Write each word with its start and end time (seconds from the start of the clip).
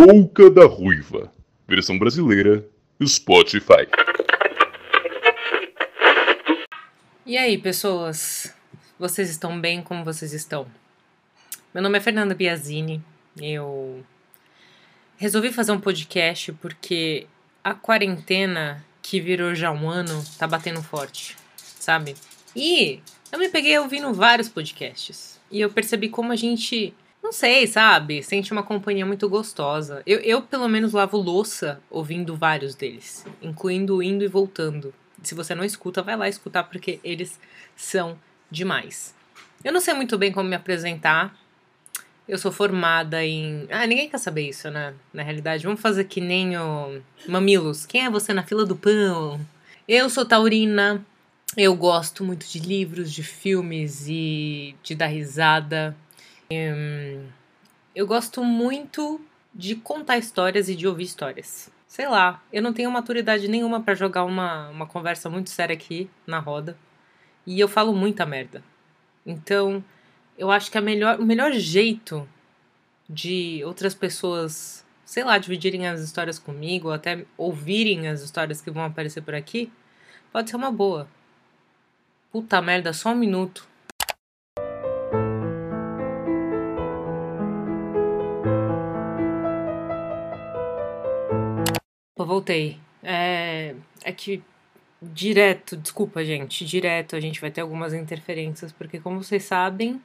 Louca 0.00 0.48
da 0.48 0.64
Ruiva, 0.64 1.30
versão 1.68 1.98
brasileira, 1.98 2.66
Spotify. 3.04 3.86
E 7.26 7.36
aí, 7.36 7.58
pessoas? 7.58 8.56
Vocês 8.98 9.28
estão 9.28 9.60
bem 9.60 9.82
como 9.82 10.02
vocês 10.02 10.32
estão? 10.32 10.66
Meu 11.74 11.82
nome 11.82 11.98
é 11.98 12.00
Fernanda 12.00 12.34
Biazini. 12.34 13.04
Eu 13.36 14.02
resolvi 15.18 15.52
fazer 15.52 15.72
um 15.72 15.80
podcast 15.80 16.50
porque 16.54 17.26
a 17.62 17.74
quarentena 17.74 18.82
que 19.02 19.20
virou 19.20 19.54
já 19.54 19.70
um 19.70 19.86
ano 19.86 20.24
tá 20.38 20.46
batendo 20.46 20.82
forte, 20.82 21.36
sabe? 21.58 22.14
E 22.56 23.00
eu 23.30 23.38
me 23.38 23.50
peguei 23.50 23.78
ouvindo 23.78 24.14
vários 24.14 24.48
podcasts 24.48 25.38
e 25.50 25.60
eu 25.60 25.68
percebi 25.68 26.08
como 26.08 26.32
a 26.32 26.36
gente 26.36 26.94
não 27.30 27.32
sei, 27.32 27.64
sabe? 27.68 28.24
Sente 28.24 28.50
uma 28.50 28.64
companhia 28.64 29.06
muito 29.06 29.28
gostosa. 29.28 30.02
Eu, 30.04 30.18
eu, 30.18 30.42
pelo 30.42 30.68
menos, 30.68 30.92
lavo 30.92 31.16
louça 31.16 31.80
ouvindo 31.88 32.34
vários 32.34 32.74
deles, 32.74 33.24
incluindo 33.40 34.02
indo 34.02 34.24
e 34.24 34.26
voltando. 34.26 34.92
Se 35.22 35.32
você 35.32 35.54
não 35.54 35.62
escuta, 35.62 36.02
vai 36.02 36.16
lá 36.16 36.28
escutar 36.28 36.64
porque 36.64 36.98
eles 37.04 37.38
são 37.76 38.18
demais. 38.50 39.14
Eu 39.62 39.72
não 39.72 39.80
sei 39.80 39.94
muito 39.94 40.18
bem 40.18 40.32
como 40.32 40.48
me 40.48 40.56
apresentar. 40.56 41.32
Eu 42.26 42.36
sou 42.36 42.50
formada 42.50 43.24
em. 43.24 43.64
Ah, 43.70 43.86
ninguém 43.86 44.10
quer 44.10 44.18
saber 44.18 44.48
isso, 44.48 44.68
né? 44.68 44.92
Na 45.14 45.22
realidade, 45.22 45.62
vamos 45.62 45.80
fazer 45.80 46.04
que 46.04 46.20
nem 46.20 46.58
o 46.58 47.00
Mamilos. 47.28 47.86
Quem 47.86 48.06
é 48.06 48.10
você 48.10 48.32
na 48.32 48.42
fila 48.42 48.66
do 48.66 48.74
pão? 48.74 49.40
Eu 49.86 50.10
sou 50.10 50.24
taurina. 50.24 51.00
Eu 51.56 51.76
gosto 51.76 52.24
muito 52.24 52.48
de 52.48 52.58
livros, 52.58 53.12
de 53.12 53.22
filmes 53.22 54.06
e 54.08 54.74
de 54.82 54.96
dar 54.96 55.06
risada. 55.06 55.96
Eu 57.94 58.06
gosto 58.08 58.42
muito 58.42 59.20
de 59.54 59.76
contar 59.76 60.18
histórias 60.18 60.68
e 60.68 60.74
de 60.74 60.86
ouvir 60.86 61.04
histórias. 61.04 61.70
Sei 61.86 62.08
lá, 62.08 62.42
eu 62.52 62.60
não 62.60 62.72
tenho 62.72 62.90
maturidade 62.90 63.46
nenhuma 63.46 63.80
para 63.80 63.94
jogar 63.94 64.24
uma, 64.24 64.68
uma 64.68 64.86
conversa 64.86 65.30
muito 65.30 65.50
séria 65.50 65.74
aqui 65.74 66.10
na 66.26 66.40
roda. 66.40 66.76
E 67.46 67.60
eu 67.60 67.68
falo 67.68 67.92
muita 67.92 68.26
merda. 68.26 68.64
Então, 69.24 69.84
eu 70.36 70.50
acho 70.50 70.70
que 70.72 70.80
melhor, 70.80 71.20
o 71.20 71.24
melhor 71.24 71.52
jeito 71.52 72.28
de 73.08 73.62
outras 73.64 73.94
pessoas, 73.94 74.84
sei 75.04 75.22
lá, 75.22 75.38
dividirem 75.38 75.86
as 75.86 76.00
histórias 76.00 76.38
comigo, 76.38 76.88
ou 76.88 76.94
até 76.94 77.24
ouvirem 77.36 78.08
as 78.08 78.22
histórias 78.22 78.60
que 78.60 78.70
vão 78.70 78.84
aparecer 78.84 79.22
por 79.22 79.34
aqui, 79.34 79.70
pode 80.32 80.50
ser 80.50 80.56
uma 80.56 80.72
boa. 80.72 81.08
Puta 82.32 82.60
merda, 82.60 82.92
só 82.92 83.10
um 83.10 83.16
minuto. 83.16 83.69
Voltei. 92.24 92.78
É, 93.02 93.74
é 94.04 94.12
que 94.12 94.42
direto, 95.02 95.76
desculpa, 95.76 96.24
gente, 96.24 96.64
direto 96.64 97.16
a 97.16 97.20
gente 97.20 97.40
vai 97.40 97.50
ter 97.50 97.62
algumas 97.62 97.94
interferências, 97.94 98.70
porque 98.72 99.00
como 99.00 99.22
vocês 99.22 99.44
sabem, 99.44 100.00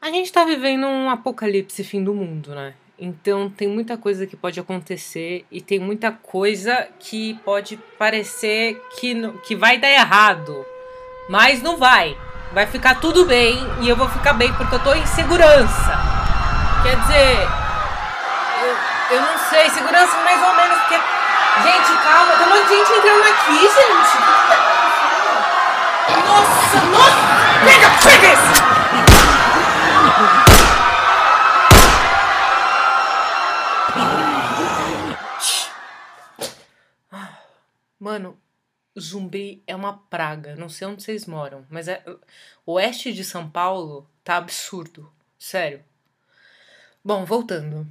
a 0.00 0.10
gente 0.10 0.32
tá 0.32 0.44
vivendo 0.44 0.86
um 0.86 1.10
apocalipse 1.10 1.82
fim 1.82 2.02
do 2.02 2.14
mundo, 2.14 2.54
né? 2.54 2.74
Então 2.98 3.50
tem 3.50 3.68
muita 3.68 3.96
coisa 3.98 4.26
que 4.26 4.36
pode 4.36 4.58
acontecer 4.58 5.44
e 5.50 5.60
tem 5.60 5.78
muita 5.78 6.12
coisa 6.12 6.88
que 6.98 7.34
pode 7.44 7.76
parecer 7.98 8.80
que, 8.98 9.14
que 9.44 9.54
vai 9.54 9.78
dar 9.78 9.90
errado. 9.90 10.64
Mas 11.28 11.60
não 11.60 11.76
vai. 11.76 12.16
Vai 12.52 12.66
ficar 12.66 13.00
tudo 13.00 13.26
bem 13.26 13.58
e 13.82 13.88
eu 13.88 13.96
vou 13.96 14.08
ficar 14.08 14.32
bem 14.32 14.50
porque 14.54 14.74
eu 14.74 14.82
tô 14.82 14.94
em 14.94 15.04
segurança. 15.06 15.92
Quer 16.82 16.98
dizer, 17.00 17.48
eu, 18.62 19.16
eu 19.16 19.22
não 19.22 19.38
sei, 19.50 19.68
segurança 19.70 20.16
mais 20.22 20.42
ou 20.48 20.56
menos 20.56 20.65
gente 22.76 22.92
entrando 22.92 23.24
aqui, 23.24 23.58
gente. 23.58 24.18
Nossa, 26.26 26.80
nossa! 26.86 27.16
Pega, 27.64 27.88
pega 28.04 28.26
esse! 28.32 28.56
Mano, 37.98 38.38
zumbi 38.98 39.62
é 39.66 39.74
uma 39.74 39.96
praga. 40.10 40.54
Não 40.54 40.68
sei 40.68 40.86
onde 40.86 41.02
vocês 41.02 41.24
moram, 41.24 41.66
mas 41.70 41.88
é 41.88 42.04
o 42.66 42.74
oeste 42.74 43.12
de 43.12 43.24
São 43.24 43.48
Paulo 43.48 44.08
tá 44.22 44.36
absurdo, 44.36 45.10
sério. 45.38 45.82
Bom, 47.02 47.24
voltando. 47.24 47.86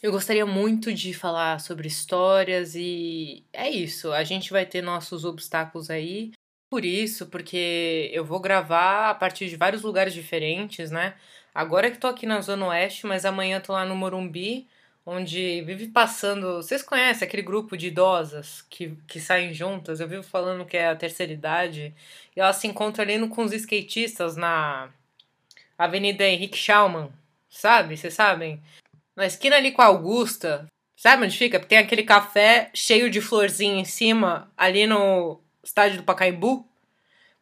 Eu 0.00 0.12
gostaria 0.12 0.46
muito 0.46 0.94
de 0.94 1.12
falar 1.12 1.58
sobre 1.60 1.88
histórias 1.88 2.74
e 2.76 3.44
é 3.52 3.68
isso. 3.68 4.12
A 4.12 4.22
gente 4.22 4.52
vai 4.52 4.64
ter 4.64 4.80
nossos 4.80 5.24
obstáculos 5.24 5.90
aí. 5.90 6.30
Por 6.70 6.84
isso, 6.84 7.26
porque 7.26 8.10
eu 8.12 8.24
vou 8.24 8.38
gravar 8.40 9.10
a 9.10 9.14
partir 9.14 9.48
de 9.48 9.56
vários 9.56 9.82
lugares 9.82 10.14
diferentes, 10.14 10.90
né? 10.90 11.16
Agora 11.52 11.90
que 11.90 11.98
tô 11.98 12.06
aqui 12.06 12.26
na 12.26 12.40
Zona 12.40 12.66
Oeste, 12.66 13.06
mas 13.06 13.24
amanhã 13.24 13.60
tô 13.60 13.72
lá 13.72 13.84
no 13.84 13.96
Morumbi, 13.96 14.68
onde 15.04 15.62
vive 15.62 15.88
passando. 15.88 16.56
Vocês 16.62 16.82
conhecem 16.82 17.26
aquele 17.26 17.42
grupo 17.42 17.76
de 17.76 17.88
idosas 17.88 18.62
que, 18.70 18.96
que 19.08 19.18
saem 19.20 19.52
juntas? 19.52 19.98
Eu 19.98 20.06
vivo 20.08 20.22
falando 20.22 20.64
que 20.66 20.76
é 20.76 20.88
a 20.88 20.96
terceira 20.96 21.32
idade. 21.32 21.92
E 22.36 22.40
elas 22.40 22.56
se 22.56 22.68
encontram 22.68 23.02
ali 23.02 23.18
no, 23.18 23.28
com 23.28 23.42
os 23.44 23.52
skatistas 23.52 24.36
na 24.36 24.90
Avenida 25.76 26.24
Henrique 26.24 26.56
Schaumann, 26.58 27.10
sabe? 27.48 27.96
Vocês 27.96 28.14
sabem? 28.14 28.62
Na 29.18 29.26
esquina 29.26 29.56
ali 29.56 29.72
com 29.72 29.82
a 29.82 29.86
Augusta, 29.86 30.66
sabe 30.96 31.24
onde 31.24 31.36
fica? 31.36 31.58
Tem 31.58 31.78
aquele 31.78 32.04
café 32.04 32.70
cheio 32.72 33.10
de 33.10 33.20
florzinha 33.20 33.80
em 33.80 33.84
cima, 33.84 34.48
ali 34.56 34.86
no 34.86 35.40
estádio 35.62 35.98
do 35.98 36.04
Pacaembu. 36.04 36.64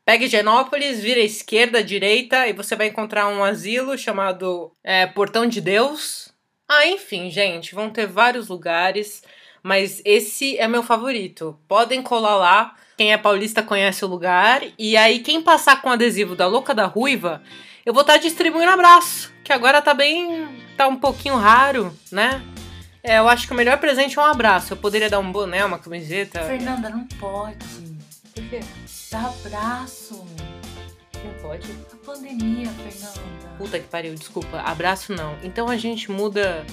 Pega 0.03 0.25
Higienópolis, 0.25 1.03
vira 1.03 1.21
à 1.21 1.25
esquerda, 1.25 1.81
à 1.81 1.83
direita, 1.83 2.47
e 2.47 2.55
você 2.55 2.75
vai 2.75 2.87
encontrar 2.87 3.29
um 3.29 3.45
asilo 3.45 3.99
chamado 3.99 4.73
é, 4.83 5.07
Portão 5.07 5.47
de 5.47 5.61
Deus. 5.61 6.33
Ah, 6.67 6.87
enfim, 6.87 7.29
gente, 7.31 7.75
vão 7.75 7.91
ter 7.91 8.07
vários 8.07 8.49
lugares, 8.49 9.23
mas 9.63 10.01
esse 10.03 10.57
é 10.57 10.67
meu 10.67 10.83
favorito. 10.83 11.61
Podem 11.69 12.03
colar 12.03 12.37
lá. 12.37 12.75
Quem 12.97 13.13
é 13.13 13.19
paulista 13.19 13.63
conhece 13.63 14.05
o 14.05 14.09
lugar. 14.09 14.63
E 14.79 14.97
aí, 14.97 15.19
quem 15.19 15.43
passar 15.43 15.83
com 15.83 15.91
o 15.91 15.93
adesivo 15.93 16.35
da 16.35 16.47
Louca 16.47 16.75
da 16.75 16.87
Ruiva, 16.87 17.43
eu 17.85 17.93
vou 17.93 18.01
estar 18.01 18.15
tá 18.15 18.19
distribuindo 18.19 18.71
abraço, 18.71 19.33
que 19.45 19.53
agora 19.53 19.83
tá 19.83 19.93
bem. 19.93 20.49
tá 20.77 20.89
um 20.89 20.97
pouquinho 20.97 21.37
raro, 21.37 21.95
né? 22.11 22.43
É, 23.03 23.19
eu 23.19 23.29
acho 23.29 23.47
que 23.47 23.53
o 23.53 23.57
melhor 23.57 23.79
presente 23.79 24.19
é 24.19 24.23
um 24.23 24.25
abraço. 24.25 24.73
Eu 24.73 24.77
poderia 24.77 25.11
dar 25.11 25.21
um 25.21 25.31
boné, 25.31 25.65
uma 25.65 25.79
camiseta. 25.79 26.43
Fernanda, 26.43 26.89
não 26.89 27.05
pode. 27.05 27.57
Por 28.35 28.43
quê? 28.49 28.61
Dá 29.13 29.27
abraço. 29.27 30.27
Não 31.23 31.33
pode? 31.41 31.71
A 31.93 31.97
pandemia, 32.05 32.69
Fernanda. 32.71 33.49
Puta 33.59 33.79
que 33.79 33.87
pariu, 33.87 34.15
desculpa. 34.15 34.59
Abraço 34.61 35.13
não. 35.13 35.37
Então 35.43 35.69
a 35.69 35.77
gente 35.77 36.11
muda 36.11 36.65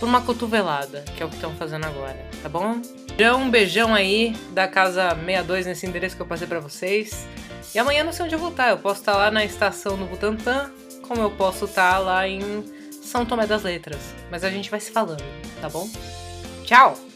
por 0.00 0.08
uma 0.08 0.22
cotovelada, 0.22 1.04
que 1.16 1.22
é 1.22 1.26
o 1.26 1.28
que 1.28 1.34
estão 1.34 1.54
fazendo 1.56 1.84
agora, 1.84 2.18
tá 2.42 2.48
bom? 2.48 2.80
Beijão, 3.18 3.42
um 3.42 3.50
beijão 3.50 3.94
aí 3.96 4.32
da 4.52 4.68
casa 4.68 5.08
62 5.10 5.66
nesse 5.66 5.84
endereço 5.84 6.14
que 6.14 6.22
eu 6.22 6.26
passei 6.26 6.46
para 6.46 6.60
vocês. 6.60 7.26
E 7.74 7.78
amanhã 7.78 8.04
não 8.04 8.12
sei 8.12 8.24
onde 8.24 8.36
eu 8.36 8.38
vou 8.38 8.50
estar. 8.50 8.70
Eu 8.70 8.78
posso 8.78 9.00
estar 9.00 9.16
lá 9.16 9.28
na 9.28 9.44
estação 9.44 9.96
do 9.96 10.04
Butantã, 10.04 10.70
como 11.02 11.20
eu 11.20 11.30
posso 11.32 11.64
estar 11.64 11.98
lá 11.98 12.28
em 12.28 12.40
São 13.02 13.26
Tomé 13.26 13.44
das 13.44 13.64
Letras. 13.64 14.14
Mas 14.30 14.44
a 14.44 14.50
gente 14.50 14.70
vai 14.70 14.78
se 14.78 14.92
falando, 14.92 15.24
tá 15.60 15.68
bom? 15.68 15.90
Tchau! 16.64 17.07